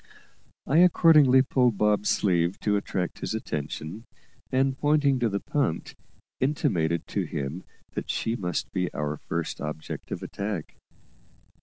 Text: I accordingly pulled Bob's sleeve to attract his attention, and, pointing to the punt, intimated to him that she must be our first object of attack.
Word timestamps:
I 0.65 0.77
accordingly 0.79 1.43
pulled 1.43 1.77
Bob's 1.77 2.09
sleeve 2.09 2.59
to 2.61 2.75
attract 2.75 3.19
his 3.19 3.35
attention, 3.35 4.05
and, 4.51 4.75
pointing 4.75 5.19
to 5.19 5.29
the 5.29 5.39
punt, 5.39 5.93
intimated 6.39 7.05
to 7.09 7.25
him 7.25 7.63
that 7.91 8.09
she 8.09 8.35
must 8.35 8.71
be 8.71 8.91
our 8.95 9.17
first 9.17 9.61
object 9.61 10.09
of 10.09 10.23
attack. 10.23 10.73